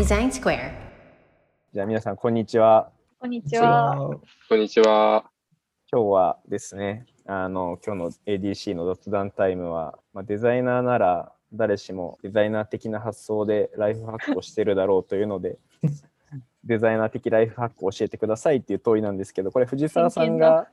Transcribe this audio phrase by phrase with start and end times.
[0.00, 0.72] Design Square.
[1.74, 2.90] じゃあ皆さん、こんにちは。
[3.18, 4.08] こんにちは。
[4.48, 5.26] こんにちは。
[5.92, 15.58] 今日はですね、あの今日の ADC の雑談タイムは、まあ、デザイナーなら誰しもデザイナー的な発想でライフハックをしてるだろうというので、
[16.64, 20.68] デザイナー的ライフハックを教えてくださいっていう問いなんですけど、これ藤沢さんが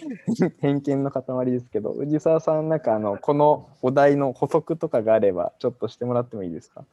[0.62, 6.86] 偏見の塊ですけど、藤沢さんなんかあのこのお題の補足とかがあればちょっとしてもらってもいいですか？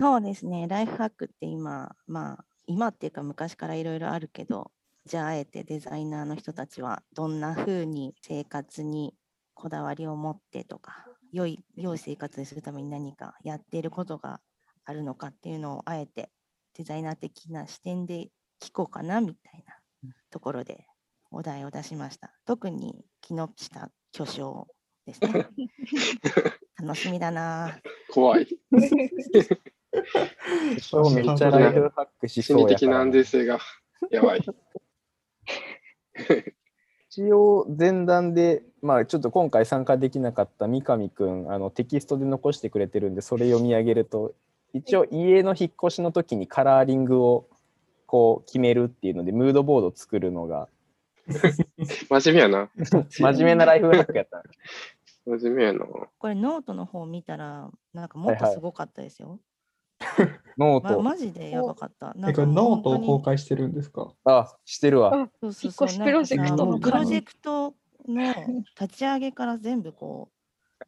[0.00, 4.70] そうですね、ライフハックって今、まあ、今っていうか昔からいろいろあるけど、
[5.04, 9.12] じゃああえてデザイナーの人たちはどんな風に生活に
[9.52, 14.40] こだわりを持ってとか、良い良い生活にするために何かやっていることが
[14.86, 16.30] あるのかっていうのをあえて
[16.78, 19.62] デザイナー的な視点で聞こうかなみたい
[20.02, 20.86] なところで
[21.30, 22.32] お題を出しました。
[22.46, 24.66] 特に木下巨匠
[25.04, 25.46] ですね。
[26.80, 27.78] 楽しみだな。
[28.10, 28.48] 怖い。
[30.80, 33.58] そうめっちゃライフハックし心理的なそうやから安定性が
[34.10, 34.44] やばい。
[37.10, 44.34] 一応前段で、まあ、ちょっと今回参加できなかった三上くんあのテキストで残してくれてるんでそれ読み上げると
[44.72, 47.48] 一応家の引っ越しの時にカラーリングを
[48.06, 50.68] こう決めるっていうのでムードボードを作るのが
[52.08, 52.70] 真面目やな。
[53.10, 54.42] 真面目なライフハックやった。
[55.26, 55.86] 真面目やな。
[56.18, 59.28] これノートの方見たら、なんかもっはいはいとすごかったですよ。
[59.28, 59.38] ま、
[60.58, 62.12] ノート、マジでやばかった。
[62.14, 64.12] なえ、んかこれノートを公開してるんですか？
[64.24, 65.14] あしてるわ。
[65.14, 67.74] あそうそうそう引っ越しプロジェクトなんかさもうプのロジェクト
[68.08, 68.22] の
[68.80, 70.28] 立ち上げから全部こ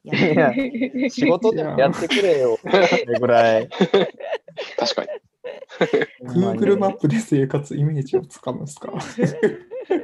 [0.05, 2.59] うやいるや仕事でもやってくれよ。
[3.21, 3.69] ぐらい。
[4.79, 5.09] 確かに。
[6.23, 8.93] Google マップで生活イメージをつかむんですか？
[8.93, 8.95] い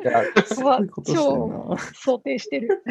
[0.05, 1.79] やすごいことしてる超な。
[1.95, 2.83] 想定してる。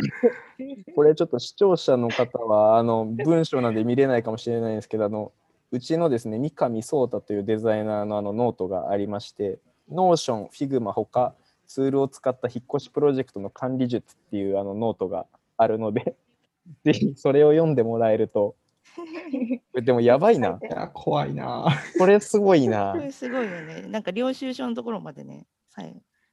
[0.96, 5.32] これちょっと視聴者の方はあの文章なんで見れないかもしれないんですけどあの
[5.72, 9.60] うちのですね三上壮太というデザイナーのあのノートがありまして
[9.90, 11.34] Notion、Figma ほか
[11.66, 15.26] ツールを使った引っ越しプロジェクトの管理術っていうあのノートが
[15.58, 16.16] あるので
[16.84, 18.56] ぜひそれを読んでもらえると
[19.82, 21.68] でもやばいな いや、怖いな。
[21.98, 23.82] これすごいなこれすごいよね。
[23.88, 25.46] なんか領収書のところまでね、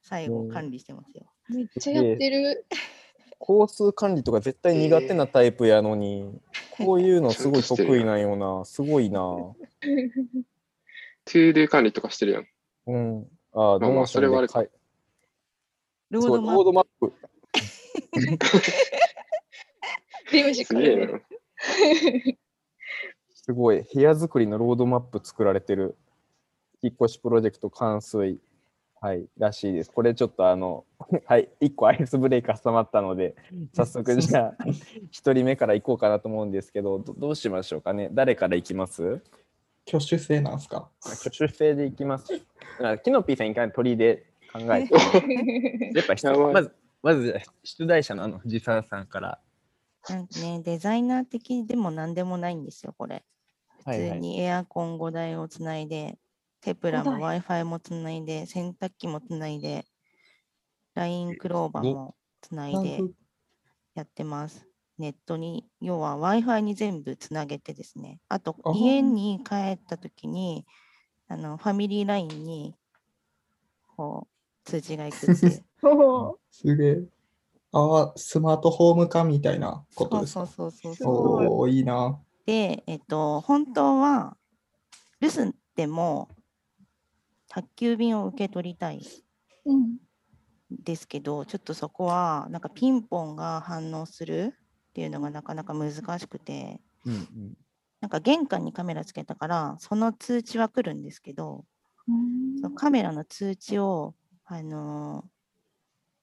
[0.02, 1.26] 最後管理してますよ。
[1.48, 2.64] めっちゃやってる。
[3.46, 6.40] 交通管理とか絶対苦手なタイプやのに
[6.78, 9.56] こういうのすごい得意なんよな すごいな
[11.26, 12.46] ToDo 管理とかしてるやん。
[12.86, 14.64] うんああ、まあまあそれはあれか
[16.10, 17.12] ロードマップ。
[20.32, 21.20] リムジすげえな。
[23.34, 23.82] すごい。
[23.82, 25.96] 部屋作りのロードマップ作られてる。
[26.82, 28.40] 引っ越しプロジェクト完遂。
[29.04, 29.90] はい、らしいです。
[29.92, 30.86] これちょっとあの、
[31.26, 33.34] はい、1個アイスブレイク挟まったので、
[33.74, 38.08] 早速じゃあ、1人目から行こうかなと思うんですけど、どどうしましょうかね。
[38.12, 39.20] 誰から行きます？
[39.86, 40.88] 挙手制なんですか？
[41.04, 42.32] 挙手制で行きます。
[42.82, 44.94] あキノピーさん一回鳥で考えて。
[45.94, 49.38] やっぱまず、まず出題者のあの藤沢さんから。
[50.08, 53.22] なんかね、デザイナー的でも何でもないんですよ、これ。
[53.84, 56.16] 普通にエアコン5台をつないで、
[56.64, 59.84] テプラも5台 Wi-Fi もつないで、洗濯機もつないで、
[60.94, 63.02] LINE クローバーもつないで
[63.94, 64.66] やってます。
[64.96, 68.20] ネットに、要は Wi-Fi に全部つなげてですね。
[68.28, 70.64] あと家に帰ったときに、
[71.28, 72.74] あのファミリー LINE に
[73.96, 75.64] こう通知が行くっていう。
[75.86, 77.02] おすげえ。
[77.72, 80.46] ああ、スマートホーム化みたいなことですか？
[80.46, 81.14] そうそうそうすそう。
[81.14, 82.18] おおーいいな。
[82.46, 84.36] で、えっと、本当は
[85.20, 86.28] 留守でも
[87.54, 89.00] 宅急便を受け取りたい。
[89.66, 89.98] うんん
[90.70, 94.54] ですけど、ちょっとそこはなんかピンポンが反応する
[94.90, 97.56] っていうのがなかなか難しくて、うん
[98.00, 101.64] なんか玄関にカメラつけたから、その通知は来るんですけど、
[102.60, 104.14] そのカメラの通知を、
[104.44, 105.28] あのー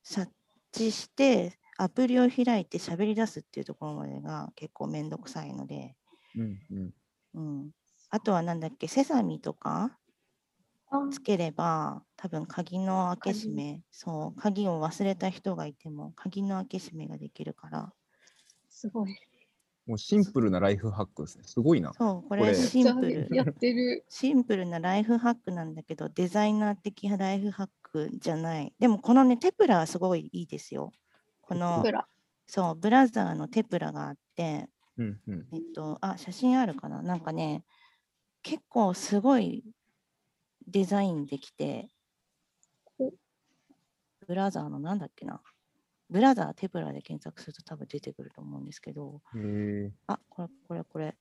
[0.04, 0.32] 察
[0.72, 5.96] 知して、アプリを開いて喋り出すっていうところまでが結構めんどくさいので、
[6.36, 6.94] うんうん。
[7.34, 7.72] うん、
[8.10, 10.01] あとはなんだっけ、セサミとかあ
[11.12, 17.94] つければ、多分鍵の開け閉鍵め、そう、鍵を忘れた人がいても、鍵の開け閉めができるから、
[18.70, 19.16] すごい。
[19.88, 21.44] もうシンプルなライフハックですね。
[21.46, 21.92] すごいな。
[21.94, 23.28] そう、ここれれシンプル。
[23.32, 24.06] やってる。
[24.10, 28.74] シンプルなライフハックなんだけど、デザイナー的ライフハックじゃない。
[28.80, 30.92] でも、このね、テプラはすごいいいですよ。
[31.42, 32.08] このブ、ラ。
[32.46, 37.02] そう、ブラザーのテプラがあって、うんうんえっと、あ、写真あるかな？
[37.02, 37.64] なんかね、
[38.44, 39.64] 結構すごい
[40.68, 41.90] デザインできて
[43.00, 43.12] お、
[44.28, 45.42] ブラザーのなんだっけな。
[46.10, 49.22] ブラザーテプラで検索すると多分出てくると思うんですけど、
[50.08, 51.18] あ、これ、これ、これ。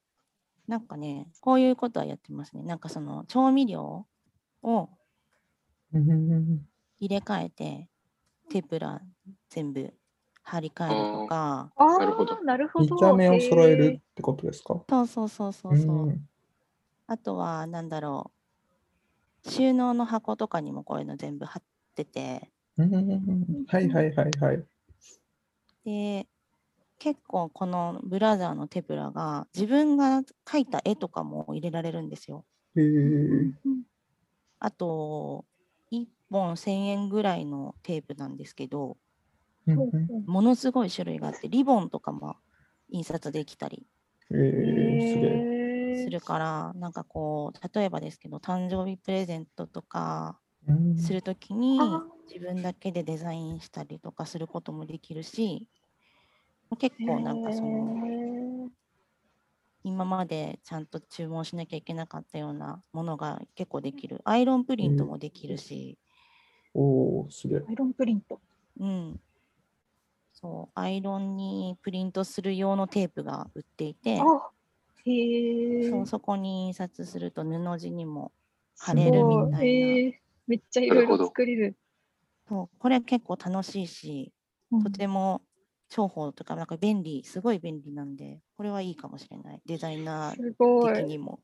[0.69, 2.65] なんかね、こういうことはやってますね。
[2.65, 4.07] なんかその調味料
[4.63, 4.91] を
[5.93, 6.71] うん。
[6.99, 7.89] 入れ替えて、
[8.51, 9.01] テープラ
[9.51, 9.95] 全部
[10.43, 12.39] 張り替えるとか、あなるほど。
[12.39, 12.97] あ、なるほ見ど。
[12.97, 14.85] た目を揃えへるってことですか？
[14.89, 16.17] そうそうそうそうそう。
[16.17, 16.29] ん。
[17.07, 18.40] あとは、なんだろう、
[19.47, 21.63] 収納の箱とかにもこういうの全部貼っ
[21.95, 24.65] てて、うんはいはいはいはい。
[25.85, 26.27] で、
[26.99, 32.45] 結構このブラザーのテプラが自分が描いた絵とかも入れられるんですよ。
[32.77, 33.53] へえー
[34.63, 35.47] あと、
[35.91, 38.99] 1本1000円ぐらいのテープなんですけど、
[40.27, 42.37] ものすごい種類があって、リボンとかも
[42.91, 43.87] 印刷できたり
[44.33, 45.50] えー、すげえ。
[46.01, 55.69] するから、なんかこう、例えばですけど、誕生日プレゼントとかうんするときにあ自分だけでデザインしたりとかすることもできるし、
[56.79, 58.01] 結構なんかその、
[59.83, 64.21] 今までちゃんと注文しなきゃいけなかったようなものが結構できる。
[64.25, 65.99] アイロンプリントもできるし、
[66.75, 67.63] おおすげえ。
[67.67, 68.39] アイロンプリント。
[68.79, 69.21] うん。
[70.33, 74.51] そう、アイロンにプリントする用のテープが売っていて、あ
[75.05, 75.91] へえ。
[75.91, 78.33] そうそこに印刷すると布地にも
[78.79, 80.17] 貼すれるごみたいな。
[80.47, 81.77] めっちゃいろいろ作れる。
[82.49, 84.33] そうこれ結構楽しいし、
[84.73, 85.43] うんとても
[85.91, 89.61] 重宝とか、なんか便利、すごい便利なんで、これはいいかもしれない。
[89.67, 90.95] デザイナーすごい。
[90.95, 91.41] 的にも。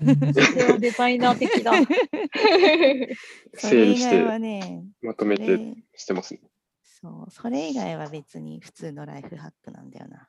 [0.00, 1.72] うんそれはデザイナー的だ。
[3.54, 6.40] そ整理しれ以外はてね、まとめてしてますね。
[6.82, 10.28] そう、それ以外は別に普通のライフハックなんだよな。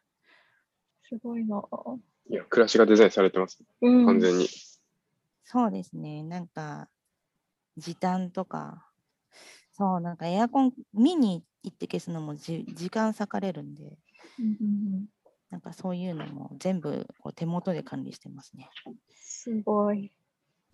[1.04, 1.62] すごいな。
[2.30, 3.60] いや、暮らしがデザインされてます。
[3.82, 4.06] うん。
[4.06, 4.48] 完全に。
[5.44, 6.90] そうですね、なんか、
[7.78, 8.88] 時短とか、
[9.72, 13.98] そう、なんかエアコン見に行って消すのもじ時間割かれるんで、
[15.50, 18.70] なんかそういうのも全部こう手元で管理してますね。
[19.10, 20.12] すごい。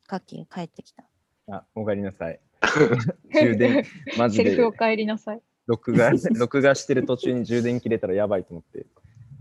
[0.07, 1.03] カッキー帰ってきた。
[1.51, 2.39] あ、おかえりなさい。
[3.33, 3.85] 充電、
[4.17, 5.41] マジでセリフお帰りなさい。
[5.67, 8.85] 録画、録画してる途中に充電切れたらやばいと思って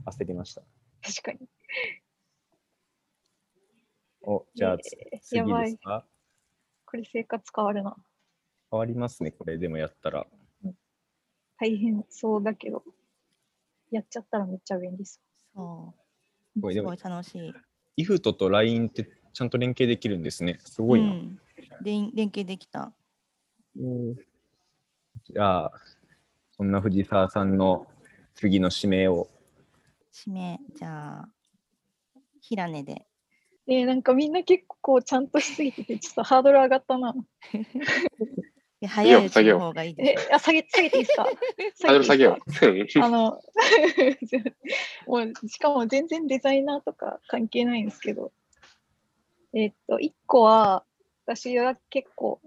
[0.06, 0.62] 焦りました。
[1.02, 1.48] 確かに。
[4.22, 4.76] お、じゃあ、
[5.12, 6.04] えー次やばいですか
[6.84, 7.96] これ生活変わるな。
[8.70, 10.26] 変わりますね、これでもやったら。
[11.60, 12.82] 大変そうだけど、
[13.90, 15.20] やっちゃったらめっちゃ便利そ
[15.54, 15.94] そ
[16.56, 17.52] う、これですもごい楽しい。
[17.96, 20.60] イフトと LINE ってちゃんと連携できるんですね。
[20.64, 21.10] すごいな。
[21.10, 21.40] うん、
[21.82, 22.92] 連連携できた。
[23.74, 25.72] じゃあ、
[26.56, 27.86] そんな藤沢さんの
[28.34, 29.28] 次の指名を。
[30.26, 31.28] 指名、じゃあ、
[32.40, 33.06] 平根で。
[33.66, 33.72] う。
[33.72, 37.14] えー、なんかみんな結構ちゃんとしすぎてて、ちょっとハードル上がったな。
[38.80, 41.24] いや早いういいでえしょ。、あ、下げ、下げていいですか？
[41.26, 43.02] ハードル下げよう。
[43.02, 43.40] あの、
[45.08, 48.32] もう、しかも全然デザイナーとか関係ないんですけど、
[49.52, 50.84] えっと、1個は、
[51.26, 52.40] 私は結構、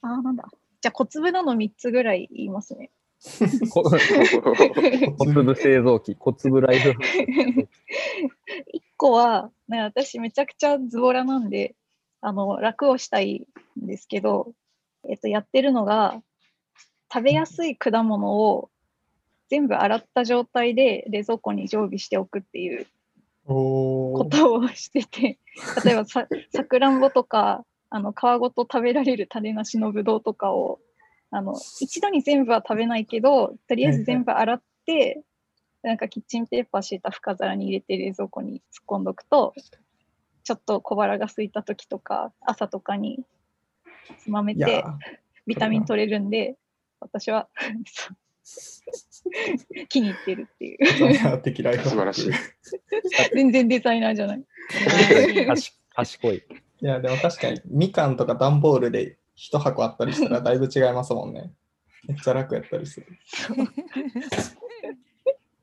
[0.00, 0.48] あー、なんだ。
[0.80, 2.90] じゃあ、小粒なの3つぐらい言いますね。
[3.70, 7.68] こ小粒製造機、小粒ライフハック。
[8.74, 11.74] 1個は、ね、私めちゃくちゃズボラなんで、
[12.20, 13.46] あの、楽をしたい
[13.80, 14.52] んですけど、
[15.08, 16.20] えっと、やってるのが、
[17.10, 18.70] 食べやすい果物を
[19.48, 22.86] 全部洗った状態で冷蔵庫に常備しておくっていう
[23.46, 24.26] こ。
[24.30, 25.38] とをしてて、
[25.84, 30.80] 例えばさ さくらんぼとか、あの皮ごと食べられる種なしのぶどうとかを、
[31.30, 35.22] あの一度に全部は食べないけど、とりあえず全部洗って、
[35.82, 39.54] なんかキッチンペーパー敷いた深皿に入れて冷蔵庫に突っ込んどくと、
[40.44, 43.24] ちょっと小腹が空いた時とか、朝とかに
[44.18, 44.84] つまめて、
[45.46, 46.56] ビタミン取れるんで、
[47.00, 47.48] 私は
[49.88, 50.78] 気に入ってるっていう。
[51.90, 52.32] 素晴らしい。
[53.34, 54.44] 全然デザイナーじゃない。
[55.46, 56.42] 賢 賢い。
[56.80, 61.52] いや、でも確かに、みかんとか段ボールで一箱あったりしたらだいぶ違いますもんね。
[62.06, 63.06] めっちゃ楽やったりする。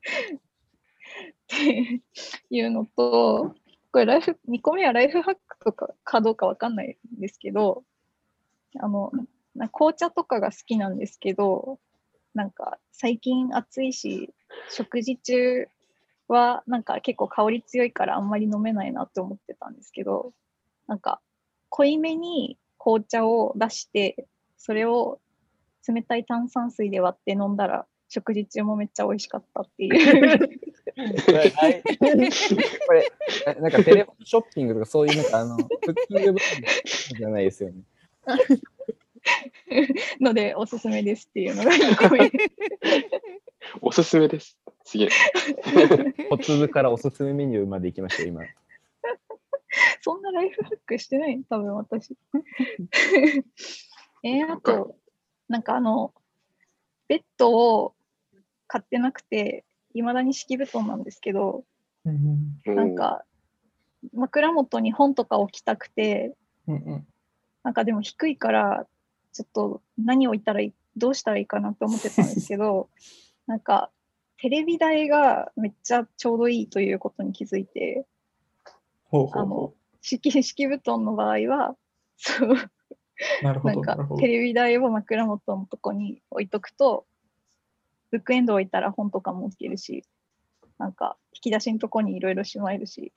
[0.06, 2.02] って
[2.50, 3.54] いうのと、
[3.92, 7.84] これライフ、2個目はライフハックとかかどうかわかんないんですけど、
[8.78, 9.10] あの、
[9.54, 11.78] な紅茶とかが好きなんですけど、
[12.34, 14.34] なんか最近暑いし、
[14.68, 15.68] 食事中
[16.28, 20.32] はなんか結構香り強いからあんまり飲めないなって思ってたんですけど、
[20.86, 21.20] なんか
[21.70, 24.26] 濃いめに紅茶を出して、
[24.58, 25.20] それを
[25.88, 30.48] 冷たい炭酸水で割って飲んだら食事中もめっちゃ美味しかったっていう。
[32.86, 33.12] これ、
[33.46, 36.60] ななんかテレフォンショッピングとかそういうなんかあの、クッキングブラン
[37.12, 37.82] ドじゃないですよね。
[40.20, 42.30] のでおすすめですっていうのが2個目
[43.80, 44.56] おすすめです。
[44.84, 45.08] すげえ。
[46.30, 48.42] 小粒からおすすめメニューまで行きましたよ、今。
[50.00, 51.42] そんなライフハックしてない？
[51.50, 52.16] 多分私。
[54.22, 54.96] えー、あと、
[55.48, 56.14] なんかあの、
[57.08, 57.94] ベッドを
[58.66, 61.64] 買ってなくて、いまだに敷布団なんですけど、
[62.04, 63.24] うんなんか、
[64.12, 66.36] 枕元に本とか置きたくて、
[66.66, 67.06] うんうん。
[67.62, 68.86] なんかでも低いから、
[69.32, 72.88] ちょっと何置いたらいい、どうしたらいいかなって思ってたんですけど、
[73.46, 73.90] なんか、
[74.38, 78.06] テレビ台がめっちゃちょうどいいということに気づいて、
[79.04, 79.48] ほうほあのう。
[79.48, 81.76] ほ、敷敷布団の場合は、
[82.16, 82.95] そう、う。
[83.42, 84.28] なるほど、なんかテ。
[84.28, 87.06] レビ台を枕元のとこに置いとくと、
[88.10, 90.04] ブックエンド置いたら本とかも置けるし、
[90.78, 93.12] なんか引き出しのとこにいろいろしまえるし、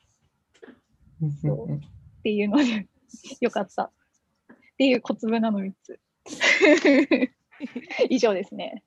[1.22, 2.88] うんうっていうので、
[3.40, 3.84] よかった。
[3.84, 3.90] っ
[4.78, 6.00] ていう小粒なの3つ。
[8.08, 8.82] 以上ですね。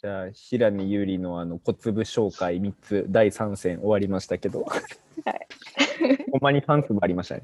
[0.00, 7.42] じゃあ、平見優里のあの小粒紹介3つ、第3戦終わりましたけど、ほんまにファンクもありましたね。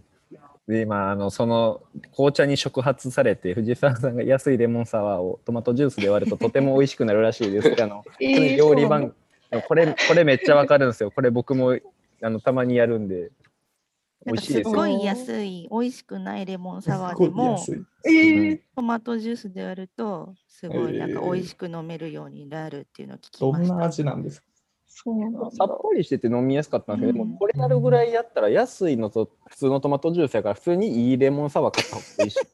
[0.67, 1.83] で、まあ、あのその
[2.13, 7.77] 紅茶に触発されて、藤沢さんが安いレモンサワーをトマトジュースで割るととても美味しくなるらしいです。
[7.83, 9.15] あの料理番
[9.69, 11.11] これこれめっちゃわかるんですよ。
[11.11, 11.79] これ僕も
[12.23, 13.46] あのたまにやるんで、美
[14.27, 17.57] なんかすごい安い、美味しくないレモンサワーでも。
[18.05, 23.85] えートマトジュースで割ると、すごいなんかえー美味しく飲めるようになるっていうのを聞きどんなました。
[23.87, 24.47] 味なんですか？
[24.89, 32.39] そうなんださっぱりしてて飲みやすかったんですけど、うんこれやるぐらいやったら安いのと普通のトマトジュースやから普通にいいレモンサワー買った方がいいし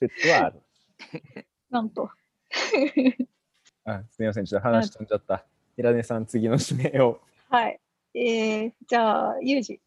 [0.00, 0.62] 説はある。
[1.70, 2.10] なんと。
[3.84, 5.44] あすみません、ちょっと話飛んじゃった。
[5.76, 7.20] 平根さん、次の指名を。
[7.50, 7.78] はい。
[8.14, 9.80] えー、じゃあ、ユージ。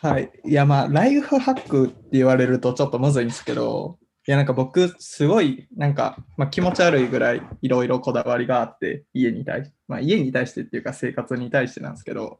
[0.00, 0.30] はい。
[0.44, 12.38] いや、まあ、ライフハックって言われるとちょっとむずいんですけど、いや、なんか僕、すごい、なんか、まあ、気持ち悪いぐらいいろいろこだわりがあって、家に対して、まあ、家に対してっていうか生活に対してなんですけど、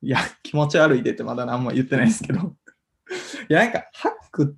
[0.00, 2.40] いや、気持ち悪いでってまだ何も言ってないですけど、
[3.48, 4.56] いや、なんか、ハック、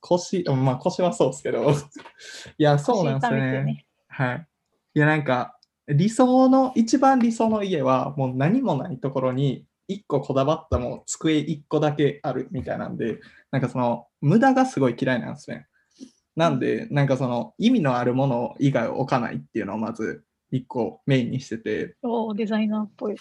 [0.00, 1.72] 腰、まあ、腰はそうですけど、
[2.56, 3.86] いや、そうなんですよ腰痛めてね。
[4.08, 4.46] はい。
[4.94, 5.58] いや、なんか、
[5.94, 13.18] 理想の、一番理想の家は、もう何もないところに、一個こだわったもう机一個だけあるみたいなんで、
[13.50, 15.66] なんかその、無駄がすごい嫌いなんですね。
[16.36, 23.16] なんで、なんかその、意味のあるもの以外を置かないっていうのをまず、一個メインにしてて、おーデザイナーっぽい。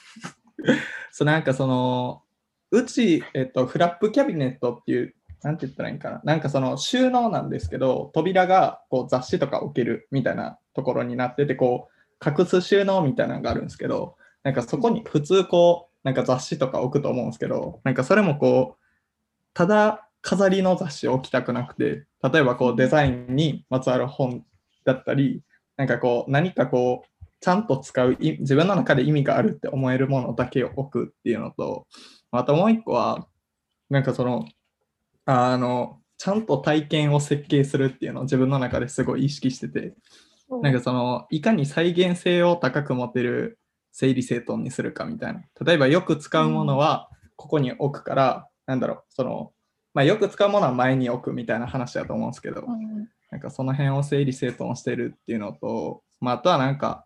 [1.11, 2.23] そうなんかその、
[2.71, 6.21] うち、えっと、フラップキャビネットっていう、なんて言ったらいいんかな。
[6.23, 18.85] なんかその収納なんですけど、扉がこう雑誌とか置けるみたいなところになってて、こう、隠す収納みたいなのがあるんですけど、なんかそこに普通こう、なんか雑誌とか置くと思うんですけど、なんかそれもこう、
[19.53, 24.43] ただ飾りの雑誌を置きたくなくて、例えばこうデザインにまつわる本
[24.85, 25.41] だったり、
[25.77, 31.87] なんかこう何かこう、ちゃんと使う、い自分の中で意味があるって思えるものだけを置くっていうのと、
[32.31, 33.27] あともう一個は、
[33.89, 34.45] なんかその、
[35.25, 39.93] あの、ちゃんと体験を設計するっていうのを自分の中ですごい意識してて、
[40.61, 43.59] なんかその、いかに再現性を高く持てる
[43.91, 45.41] 整理整頓にするかみたいな。
[45.65, 49.53] 例えばよく使うものはここに置くから、なんだろう、その、
[49.93, 57.05] まあ、よく使うものは前に置くみたいな話だと思うんですけど、うんなんかその辺を整理整頓してるっていうのと、まあ、あとはなんか、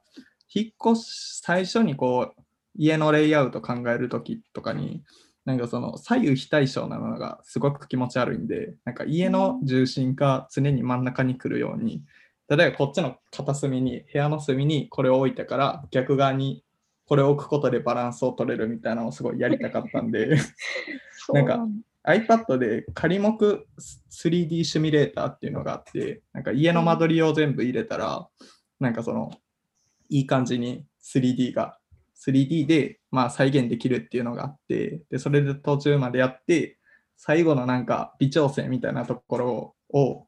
[0.54, 2.42] 引っ越し、最初にこう、
[2.76, 5.04] 家のレイアウト考えるときとかに、
[5.46, 12.04] なんかその左右非対称なのがすごく気持ち悪いんで、なんか家の重心が常に真ん中に来るように、
[12.50, 16.64] 例えばこっちの片隅に、部屋の隅にこれを置いたから、逆側に
[17.06, 20.38] これを置くことでバランスを取れるみたいなのをすごいやりたかったんで、
[21.34, 23.30] なんかだ iPad で仮目
[24.12, 28.28] 3D シミュレーターっていうのがあって、なんか家の間取りを全部入れたら、
[28.80, 29.32] なんかその、
[30.10, 31.78] いい感じに 3D が、
[32.26, 36.78] 3D でまあ再現できるっていうのがあって、で、それで途中までやって、
[37.16, 40.28] 最後のなんか微調整みたいなところを、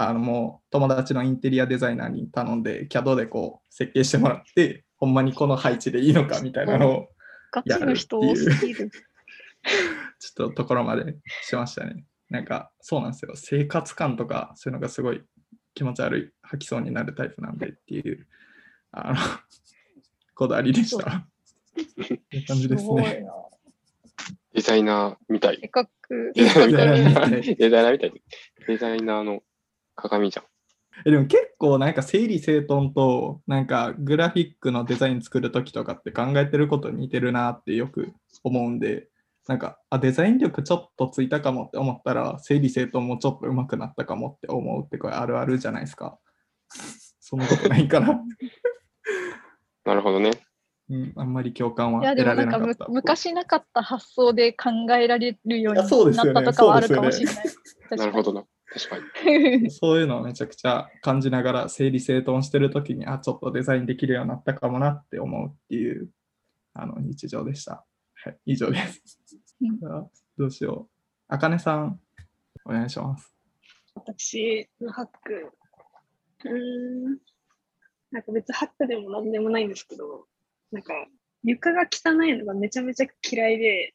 [0.00, 7.08] あのもう友達のインテリアデザイナーに頼んで、CAD でこう設計してもらって、ほんまにこの配置でいいのかみたいなのを、
[7.50, 8.90] ガチの人多すぎる。
[10.20, 12.04] ちょっとところまでしましたね。
[12.30, 13.32] なんか、そうなんですよ。
[13.34, 15.20] 生活感とか、そういうのがすごい
[15.74, 18.24] 気持ち悪い、吐きそうになるタイプなんでっていう、
[18.92, 19.16] あの、
[20.36, 21.10] こだわりでした。
[21.10, 21.26] っ
[22.30, 23.26] ていう感じですね。
[24.54, 25.60] デザイナーみたい。
[25.60, 25.70] デ
[26.44, 27.56] ザイナーみたい。
[27.56, 27.70] デ
[28.76, 29.42] ザイナーの
[30.02, 30.46] 鏡じゃん。
[31.04, 38.12] えでも結構なんか整理整頓となんかグラフィックのデザイン作るときとかって考えてること似てるなってよく
[38.42, 39.08] 思うんで、
[39.46, 46.18] なんかあデザイン力ちょっとついたかもって思ったら整理整頓もちょっと上手くなったかもって思うってこれあるあるじゃないですか。
[47.20, 48.20] そんなことないかな。
[49.84, 50.30] なるほどね。
[50.90, 52.92] うん、あんまり共感はいやで得もなんかむられなかった。
[52.92, 57.44] 昔なかった発想で考えられるよういやそうですよねになったとかはあるかもしれない。
[57.90, 58.44] なるほどな。
[58.70, 59.64] 確かに。
[59.64, 59.70] ど。
[59.74, 66.10] そういうのをめちゃくちゃ感じながら整理整頓してるときに、あ、ちょっとデザインできるようになったかもなって思うっていう
[66.74, 67.84] あの日常でした。
[68.14, 69.18] はい、以上です。
[70.36, 70.94] どうしよう。
[71.28, 72.00] あかねさん、
[72.64, 73.34] お願いします。
[73.94, 75.52] 私のハック、
[76.44, 77.18] うーん、
[78.10, 80.26] なんか別にハックでもなんでもないんですけど、
[80.70, 80.94] なんか
[81.42, 83.94] 床が汚いのがめちゃめちゃ嫌いで、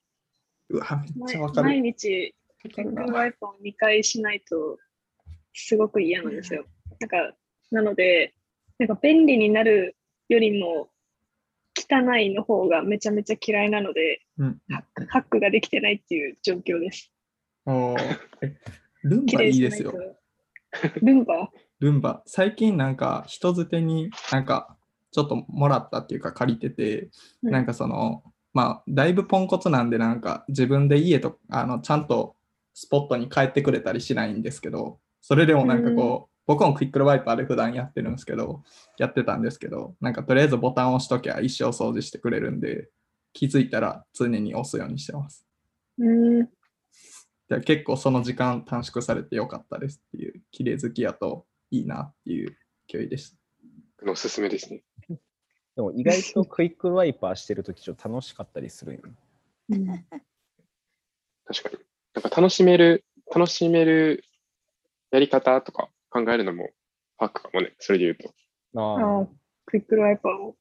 [0.70, 1.68] うわ、めっちゃ毎わかる。
[1.68, 2.36] 毎日、
[2.70, 4.77] テックワイパーを2回しないと、
[5.53, 6.65] すごく嫌なんですよ。
[7.00, 7.36] なんか、
[7.72, 8.34] なので、
[8.79, 9.96] なんか便利になる
[10.29, 10.89] よりも、
[11.75, 14.62] 汚いの方がめちゃめちゃ嫌いなので、うん、
[15.08, 17.12] ハックができてないっていう状況です。
[17.65, 17.96] お
[19.03, 19.93] ルン綺バいいですよ。。
[21.01, 21.50] ルンバ？
[21.79, 22.24] ルンバ。
[22.25, 24.77] 最近なんか人づてになんか
[25.12, 27.10] ちょっともらったっていうか借りてて、
[27.43, 32.36] うんなんかその、まあだいぶポンコツなんでなんか自分で家とあのちゃんと
[32.74, 38.63] スポットに帰ってくれたりしないんですけど、それでもなんかこう、僕もクイックルワイパーで普段やってるんですけど、
[38.98, 42.89] やってたんですけど、なんかとりあえずボタンを押しときゃ一生掃除してくれるんで、
[43.32, 45.46] 気づいたら常に押すようにしてます。
[45.98, 46.50] うーん。
[47.50, 54.12] で結構その時間短縮されてよかったですっていう、綺麗好きやといいなっていう勢いでした。
[54.12, 54.84] おすすめですね。
[55.75, 59.01] でも意外とクイックワイパーしてるときちょっと楽しかったりするよ
[59.70, 60.06] ね。
[61.46, 61.77] 確かに。
[62.13, 64.24] なんか楽しめる、楽しめる
[65.12, 66.70] やり方とか考えるのも
[67.17, 67.74] ハックかもね。
[67.79, 68.34] それで言うと。
[68.79, 69.27] あああ、
[69.65, 70.55] クイックルワイパーを。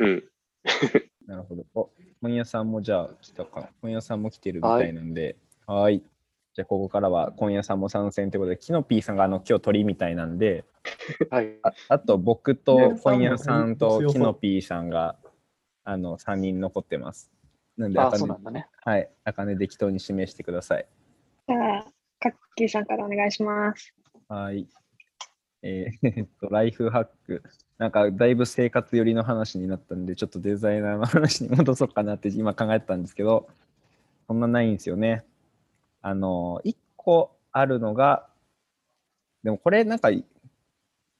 [0.00, 0.24] うん。
[0.64, 0.70] あ、
[1.26, 1.64] なるほど。
[1.74, 1.90] お
[2.20, 3.70] 本屋さんもじゃあ来たか。
[3.80, 5.36] 本屋さんも来てるみたいなんで、
[5.66, 6.02] はーい。
[6.54, 10.64] じゃあここからは本屋さんも参戦ということで、キノピーさんがあの今日鳥みたいなんで、
[11.30, 11.58] はい。
[11.62, 15.16] ああと僕と本屋さんとキノピーさんが
[15.84, 17.30] あの3人残ってます。
[17.78, 18.66] なんで、あ、あかねそうなんだね。
[18.84, 20.86] はい、あかね適当に指名してください。
[21.46, 21.86] じゃあ、
[22.20, 23.94] カッキーさんからお願いします。
[24.28, 24.66] はい。
[25.62, 27.42] えー えっと、ライフハック。
[27.78, 33.48] なんか、だいぶ生活寄りの話になったんで、ちょっとデザイナーの話に戻そうかなって今考えてたんですけど、
[34.26, 35.24] そんなないんですよね。
[36.02, 38.28] あの、一個あるのが、
[39.44, 40.10] でもこれなんか、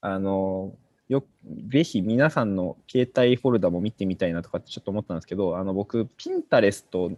[0.01, 0.77] あの、
[1.09, 1.25] よ
[1.69, 7.11] ぜひ皆さんの携帯フォルダも見てみたいなとかってちょっと思ったんですけど、あの僕、ピンタレスト、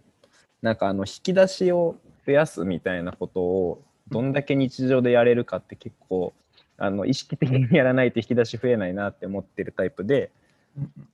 [0.61, 6.33] なんかあの引き出しを増やすみたいなことをどんだけ日常でやれるかって結構
[6.77, 10.31] あの意識的にやらないと引き出し増えないなって思ってるタイプで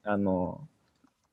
[0.04, 0.62] あの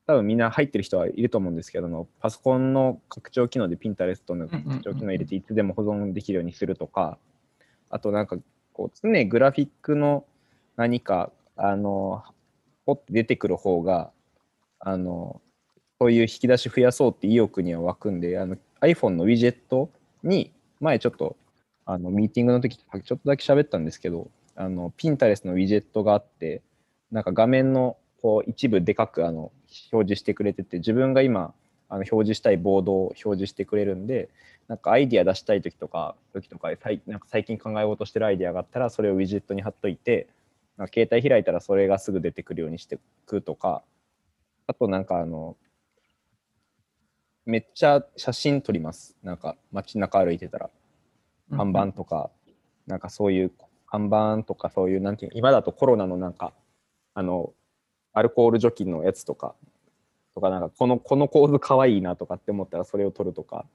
[0.07, 7.17] 多分みんな入ってる人はいると思うんですけどあのパソコンの拡張機能でピンタレストの拡張機能入れていつでも保存できるようにするとか
[7.89, 8.37] あとなんか
[8.73, 10.25] こう常にグラフィックの
[10.75, 12.23] 何かあの
[12.85, 14.11] ポッて出てくる方が
[14.79, 15.41] あの
[15.99, 19.89] そういう引き出し増やそうって意欲には湧くんであの iPhone のウィジェット
[20.23, 21.37] に前ちょっと
[21.85, 26.61] あのミーティングの時ちょっとだけ喋ったんですけどあの Pinterest のウィジェットがあって
[27.11, 29.51] なんか画面のこう一部でかくあの
[29.91, 31.53] 表示してくれてて自分が今
[31.89, 34.29] あの表示したいボードを表示してくれるんで
[34.67, 40.27] なんかアイディア出したい時とか時とか最なんか最近考えようとしてるアイディアがあったらそれをウィジェットに貼っといて
[40.77, 43.83] 携帯開いたらそれがすぐ出てくるようにしていくとか
[44.67, 45.55] あとなんかあの
[47.45, 49.15] めっちゃ写真撮ります。
[49.21, 50.69] なんか街中歩いてたら。
[51.51, 52.31] 看板とか、
[52.87, 53.51] なんかそういう
[53.85, 56.53] 看板とかそういうなんていう今だとコロナのなんか
[57.13, 57.53] あの
[58.13, 59.53] アルコール除菌のやつとか
[60.33, 63.65] とかなんかこのこの構図かわいいなとかって思ったらそれを撮るとか。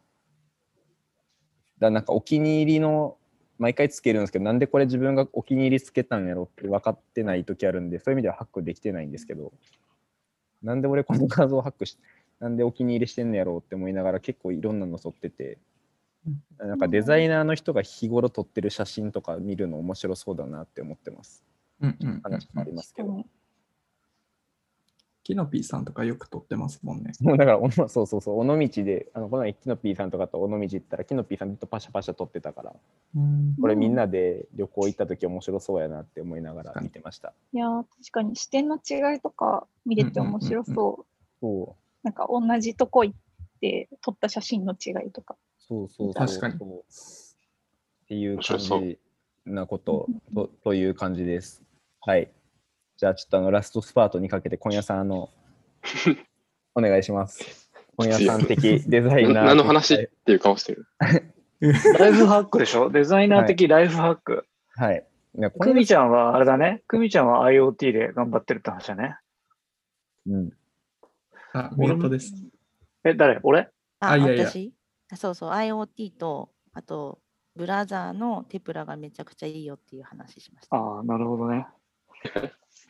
[1.79, 3.17] だなんかお気に入りの
[3.61, 9.53] 毎回つけるんですけどなんでこれ自分がお気に入りつけたんやろって分かってない時あるんでそういう意味ではハックできてないんですけど
[10.63, 11.99] なんで俺この画像ハックし
[12.41, 15.59] なんでお気に入りしてんのやろうって思いながら結構いろんなの撮ってて
[16.59, 21.45] なんかデザイナーの人が日頃撮ってる写真とか見るの面白そうだなって思ってます。
[21.81, 23.25] うんうんうん話もありますけど。
[25.31, 27.13] キノピーさんとかよく撮ってますもんね。
[27.21, 32.75] もうだからおの、そうそうそう、尾道で、あのこの前キノピーさんとかと尾道行ったら、キノピーさんずっとパシャパシャ撮ってたから、
[33.61, 37.33] これみんなで旅行行った時面白そうやなって思いながら見てました。
[37.53, 41.07] いやー、確かに視点の違いとか見れて面白そう。
[41.41, 43.17] そうなんか同じとこ行っ
[43.61, 45.37] て撮った写真の違いとか。
[45.61, 46.83] そうそうそう確かにそうっ
[48.09, 48.99] ていう感じ
[49.47, 51.63] なこととという感じです。
[52.01, 52.33] はい。
[53.01, 55.31] じゃあちょっとあのラストスパートにかけて今夜さんあの
[56.77, 57.71] お願いします。
[57.97, 59.45] 今夜さん的デザイナー。
[59.47, 60.87] 何の話っていう顔してる？
[61.99, 62.91] ライフハックでしょ？
[62.91, 64.45] デザイナー的ライフハック。
[64.75, 65.07] はい。
[65.39, 66.83] いやクミちゃんはあれだね。
[66.89, 69.17] クミちゃんは IoT で頑張ってるって話だね。
[70.27, 70.51] うん。
[71.55, 72.35] あ、ミュートです。
[73.05, 73.41] え、誰？
[73.43, 73.71] 俺？
[74.01, 74.75] あ、あいやいや私？
[75.11, 77.19] あそうそう、IoT と、あと、
[77.57, 80.77] ブラザーのテプラがめちゃくちゃいいよっていう話しました。
[80.77, 81.67] ああ、なるほどね。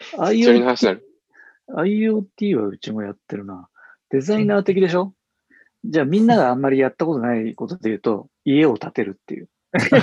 [0.33, 1.07] 一緒に話になる。
[1.77, 3.69] IoT はうちもやってるな。
[4.11, 5.15] デザイナー的でしょ？
[5.85, 9.49] じゃあみんながあんまりやったことないことで言うと、家を建てるっていう。
[9.73, 10.01] 確か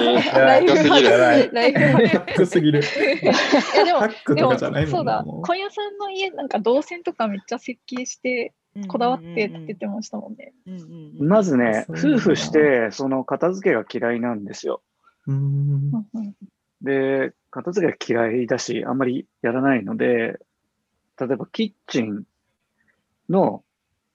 [0.00, 0.06] に。
[0.06, 1.08] ライフハ良すぎる。
[1.08, 1.54] ック。
[1.54, 2.80] ライフハックすぎる。
[2.82, 3.26] ク。
[3.26, 5.22] いやでもハックとかじゃないもそうんだな。
[5.24, 8.54] もう小屋さんの家なんか動線とかめっちゃ設計して
[8.86, 10.54] こだわって建ててましたもんね。
[10.66, 14.82] うんうんうんまずね、夫婦して、その片付けが嫌いなんですよ。
[16.80, 20.38] で、片付けが嫌いだし、あんまりやらないので、
[21.18, 22.24] 例えばキッチン
[23.28, 23.64] の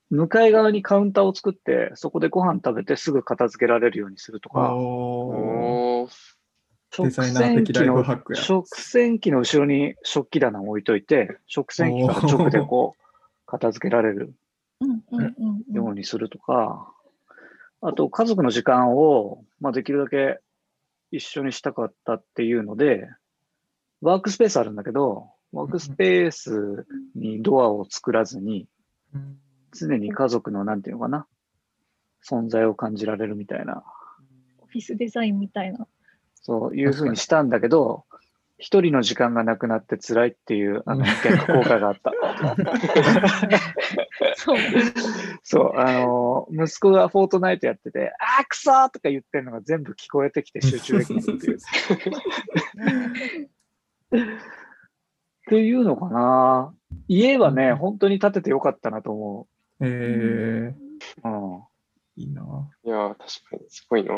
[0.09, 6.03] 向かい側にカウンターを作って、そこでご飯食べてすぐ片付けられるようにするとか、おー。
[6.03, 6.35] おー
[6.97, 8.41] デザイナー的ライフハックや。
[8.41, 13.03] 食洗機の後ろに食器棚を置いといて、食洗機から直でこう、
[13.45, 14.33] 片付けられる。
[15.71, 16.91] ようにするとか、
[17.81, 20.39] あと家族の時間を、まあ、できるだけ
[21.11, 23.07] 一緒にしたかったっていうので、
[24.01, 28.67] ワークスペースあるんだけど、ワークスペースにドアを作らずに、
[29.13, 29.37] うん
[29.75, 31.27] 常に家族の、なんていうのかな、
[32.27, 33.83] 存在を感じられるみたいな、
[34.59, 35.85] オフィスデザインみたいな。
[36.41, 38.05] そういうふうにしたんだけど、
[38.57, 42.11] 一人の時間がなくなって辛いっていう、あの、逆効果があった。
[44.37, 44.57] そう。
[45.43, 51.57] そう、あの、息子がフォートナイトやってて、あーくそーとか言ってるのが全部聞こえてきて集中できないっていう。
[54.17, 56.73] っていうのかな。
[57.07, 59.47] 家はね、本当に建ててよかったなと思
[59.81, 60.75] えー、う。
[61.23, 61.63] うん。
[62.15, 62.69] いいな。
[62.83, 64.15] いやー、確かに、すごいな。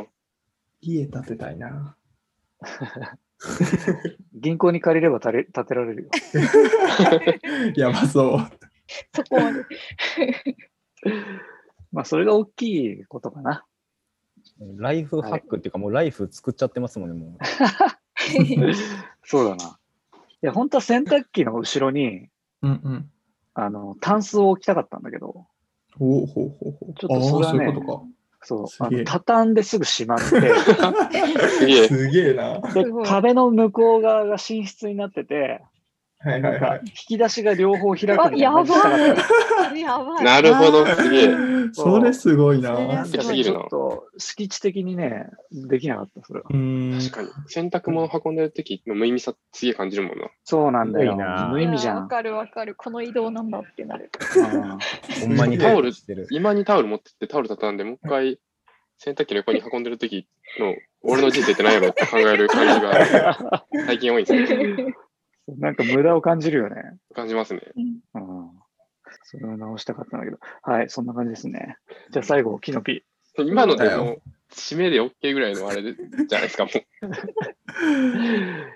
[0.81, 1.95] 家建てたいな。
[4.33, 6.09] 銀行に借りれば建て建てられるよ。
[7.75, 8.39] やばそう。
[9.13, 9.65] そこまで。
[11.91, 13.65] まあ、それが大きいことかな。
[14.77, 17.37] ライフハックっていうか、もうライフ作っちゃってますもんね、もう。
[19.23, 19.79] そうだな。
[20.47, 22.29] いや、本当は洗濯機の後ろに、
[22.61, 23.09] うんうん。
[23.53, 25.45] あの、タンスを置きたかったんだけど、
[25.99, 26.93] おおほうほうほう。
[26.93, 28.07] ちょっとそれはねそういうこと
[28.43, 30.23] そう、畳んですぐ閉まって、
[31.89, 32.33] すげえ。
[32.33, 32.61] な。
[32.61, 35.61] で壁の向こう側が寝室になってて、
[36.31, 36.81] はいなんかはいはい。
[36.85, 38.63] 引き出しが両方開くみたあ、いなやば
[39.75, 39.81] い。
[39.81, 40.23] やばい。
[40.25, 41.29] なるほど、すげえ。
[41.73, 43.05] それすごいな。
[43.05, 46.45] すぎるなょっと敷地的にね、できなかった、それは。
[46.45, 47.29] 確かに。
[47.47, 50.29] 洗濯物運んでる時の無意味さ、すげえ感じるもんな。
[50.43, 51.17] そうなんだよ。
[51.51, 52.01] 無意味じゃん。
[52.03, 52.75] わかるわかる。
[52.75, 54.09] この移動なんだってなる。
[54.35, 54.77] うん
[55.27, 56.27] ほんまにタオルしてる。
[56.31, 58.39] 今にタオル持ってってタオル畳んで、もう一回
[58.97, 60.27] 洗濯機の横に運んでる時
[60.59, 64.95] の、俺の人生って何やろって考える感じが最近多いんですね。
[65.47, 66.75] なんか無駄を感じるよね。
[67.15, 67.61] 感じますね。
[68.13, 68.51] うん。
[69.23, 70.39] それを直したかったんだけど。
[70.61, 71.77] はい、そんな感じですね。
[72.11, 73.03] じゃあ最後、キノピ。
[73.37, 76.73] 今のでもう、締めで OK ぐらいのあれでじゃないですか、もう。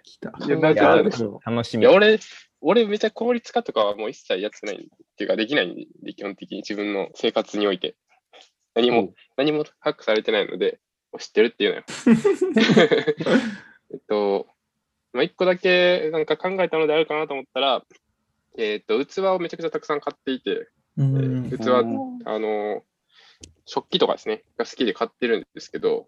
[0.03, 0.31] 来た。
[0.45, 1.39] いや、なんかあるでしょ。
[1.45, 1.93] 楽しみいや、。
[1.93, 2.19] 俺、
[2.61, 4.79] 俺めちゃ効率化とかはもう一切やってないっ
[5.17, 7.95] ていうか、できないんで、基本的に自分の生活において。
[8.75, 10.79] 何も、何もハックされてないので、
[11.19, 11.83] 知ってるっていうのよ。
[13.93, 14.47] えっと、
[15.13, 17.83] まあ、一個だけなんか考えたのであるかなと思ったら、
[18.57, 22.83] えっと、器をめちゃくちゃたくさん買っていて、うえんー器、あの、
[23.65, 26.07] 食器とかですね、が好きで買ってるんですけど、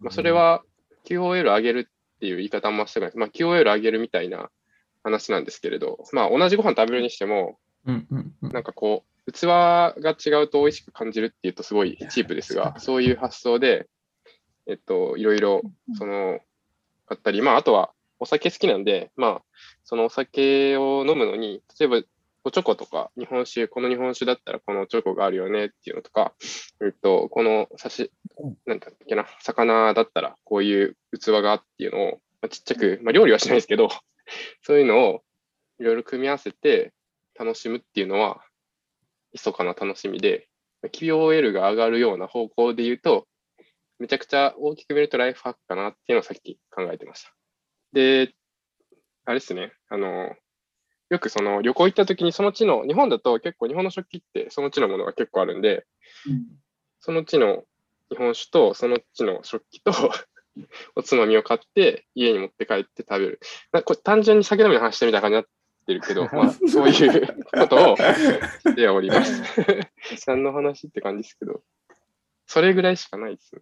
[0.00, 0.62] まあ、それは
[1.06, 3.18] QOL 上げるっていう言い方もしてないです。
[3.18, 4.50] まあ、QOL 上げるみたいな
[5.02, 8.52] 話なんですけれど、まあ、同じご飯食べるにしても、うんうんうん。
[8.52, 13.88] なんかこう、器が違うと美味しく感じるっていうとすごいチープですが、そういう発想で、
[14.66, 15.62] えっと、いろいろ、
[15.96, 16.40] その、
[17.06, 19.42] 買ったり、まあ、あとはお酒好きなんで、まあ、
[19.84, 22.02] そのお酒を飲むのに、例えば、
[22.44, 26.32] おチョコとか、日本酒、この日本酒だったらこのチョコがあるよねっていうのとか、
[26.80, 28.12] えっと、この刺し、
[28.66, 33.88] なんだっけな、魚だったらこういう器がっていうのを、まあ、ちっちゃく、まあ、料理はしないですけど、
[34.62, 35.22] そういうのを
[35.80, 36.92] いろいろ組み合わせて
[37.38, 38.40] 楽しむっていうのは、
[39.32, 40.48] 密かな楽しみで、
[40.84, 43.26] QOL が上がるような方向で言うと、
[43.98, 47.32] めちゃくちゃ大きく見るとライフハックかなっていうのをさっき考えてました。
[47.92, 48.34] で、
[49.24, 50.34] あれですね、あの、
[51.08, 55.86] よくその旅行行った時にその地の、日本だと結構日本の食器ってその地のものが結構あるんで、
[57.00, 57.64] その地の
[58.10, 59.92] 日本酒とその地の食器と
[60.94, 63.40] おつまみを買って家に持って帰って食べる。
[63.72, 65.48] なこれ単純に酒飲みの話してみたいな感じになっ
[65.86, 69.42] てるけど、 まあそういうことをしております。
[70.26, 71.62] 何の話って感じですけど、
[72.46, 73.60] それぐらいしかないですね。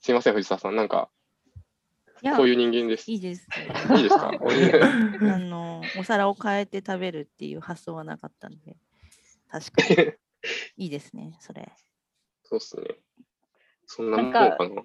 [0.00, 0.76] すいません、藤沢さん。
[0.76, 1.10] なんか、
[2.36, 3.10] こういう人間です。
[3.10, 3.46] いいです。
[3.96, 4.30] いいですか？
[5.34, 8.76] あの、お皿を変えて食べるっていう発想はなかったんで。
[9.48, 10.12] 確かに。
[10.76, 11.70] いいですね、それ。
[12.44, 12.82] そうっすね。
[13.86, 14.48] そんなもんかな？
[14.48, 14.84] なん確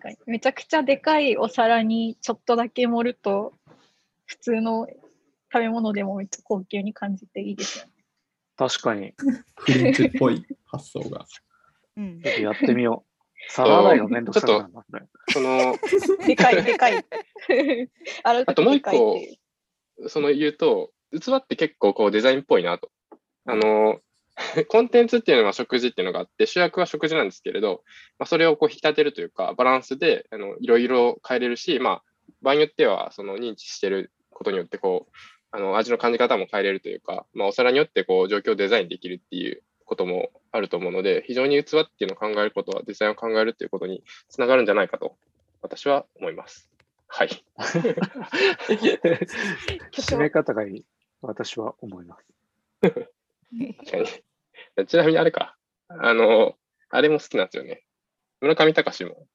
[0.00, 0.16] かに。
[0.26, 3.54] めちゃくちゃでかいお皿にちょっとだけ盛ると、
[4.26, 4.86] 普通の
[5.52, 7.92] 食べ物でもめっちゃ高級に感じていいですよね。
[8.56, 9.14] 確かに。
[9.56, 11.24] フレンチっぽい発想が。
[11.96, 13.04] うんやってみよ
[13.48, 13.52] う。
[13.52, 15.76] 皿洗いがめんどくさくその、
[16.26, 17.04] でかい、でかい。
[18.24, 19.20] あともう一個。
[20.06, 22.90] その言うと、器って結構こうデザインっぽいなと。
[23.46, 24.00] あの、
[24.68, 27.82] コンテンツっていうのは食事っていうのがあって、主役は食事なんですけれど、
[28.18, 32.02] まあ、それをこう引き立てるというか、バランスであのいろいろ変えれるし、まあ、
[32.42, 35.16] 場合によってはその認知してることによってこう、
[35.50, 45.16] あの味の感じ方も変えれるというか、まあ、お皿によってこう状況をデザインできるっていうこともあると思うので、非常に器っていうのを考えることは、デザインを考えるっていうことにつながるんじゃないかと、
[45.62, 46.70] 私は思います。
[47.08, 47.44] はい。
[49.92, 50.84] 締め方がいい。
[51.20, 52.26] 私は思います。
[52.80, 53.10] 確
[53.90, 54.86] かに。
[54.86, 55.56] ちなみにあれか。
[55.88, 56.54] あの、
[56.90, 57.84] あれも好きなんですよね。
[58.40, 59.26] 村上隆も、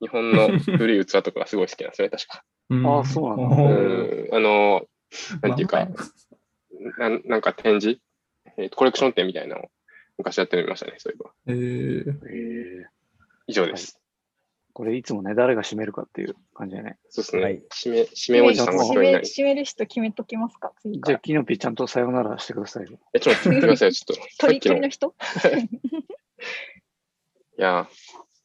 [0.00, 2.44] 日本の古い器とかがすごい好きなんですよね、確か。
[2.84, 3.50] ああそうなん
[4.30, 4.86] だあの、
[5.42, 5.86] なんていうか
[6.98, 8.00] まあ、なんなんか展示、
[8.56, 9.70] えーとコレクション展みたいなのを
[10.18, 11.32] 昔やってみましたね、そういえば。
[11.46, 12.92] えーえー
[13.48, 13.98] 以上です。
[14.72, 16.96] これいつもね、誰が締めるかっていう感じだね。
[17.10, 17.42] そうですね。
[17.42, 19.16] はい締め、締めおじさんが締め。
[19.18, 21.00] 締める人決めときますか、次。
[21.00, 22.98] じゃあ、キノピちゃんとさよならしてくださいよ。
[23.12, 24.22] え、ちょっと待ってください、ちょっと。
[24.46, 25.14] 鳥鳥の人？
[27.58, 27.88] いや、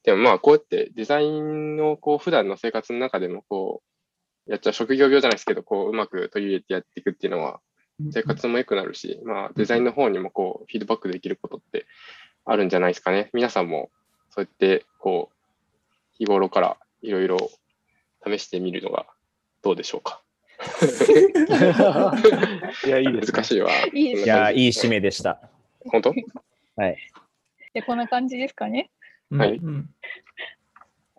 [0.03, 3.81] でもまあこうやってデザインをこう普段の生活の中でもこ
[4.47, 7.61] う、やっちゃう職業病じゃないですけど、こううまく取り入れてやっていくっていうのは
[8.11, 11.85] 生活も良くなるし、まあデザインの方にもこうフィードバックできることって
[12.45, 13.29] あるんじゃないですかね。
[13.33, 13.89] 皆さんも
[14.29, 15.35] そうやってこう、
[16.17, 17.37] 日頃からいろいろ
[18.25, 19.05] 試してみるのが
[19.61, 20.21] どうでしょうか。
[22.85, 23.33] いや、いいです、ね。
[23.33, 23.71] 難しいわ。
[23.93, 25.39] いいいやー、いい締めでした。
[25.91, 26.13] 本当？
[26.75, 26.97] はい。
[27.73, 28.89] で、こんな感じですかね。
[29.31, 29.89] うんはいうん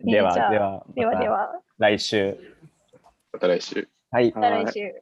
[0.01, 2.37] では、では、では、来週。
[3.33, 3.89] また来週。
[4.11, 4.31] はい。
[4.33, 4.93] また来週。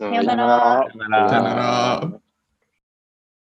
[0.00, 0.86] ささよなら。
[0.90, 2.29] さよならさよなら。